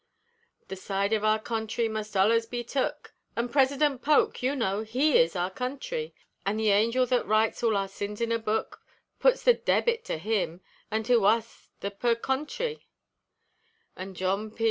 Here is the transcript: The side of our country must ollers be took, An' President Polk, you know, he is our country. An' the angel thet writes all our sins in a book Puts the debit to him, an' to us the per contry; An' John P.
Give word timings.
The 0.69 0.75
side 0.75 1.13
of 1.13 1.23
our 1.23 1.37
country 1.37 1.87
must 1.87 2.15
ollers 2.15 2.49
be 2.49 2.63
took, 2.63 3.13
An' 3.35 3.49
President 3.49 4.01
Polk, 4.01 4.41
you 4.41 4.55
know, 4.55 4.81
he 4.81 5.15
is 5.15 5.35
our 5.35 5.51
country. 5.51 6.15
An' 6.43 6.57
the 6.57 6.71
angel 6.71 7.05
thet 7.05 7.23
writes 7.23 7.61
all 7.61 7.77
our 7.77 7.87
sins 7.87 8.19
in 8.19 8.31
a 8.31 8.39
book 8.39 8.81
Puts 9.19 9.43
the 9.43 9.53
debit 9.53 10.03
to 10.05 10.17
him, 10.17 10.61
an' 10.89 11.03
to 11.03 11.23
us 11.25 11.69
the 11.81 11.91
per 11.91 12.15
contry; 12.15 12.87
An' 13.95 14.15
John 14.15 14.49
P. 14.49 14.57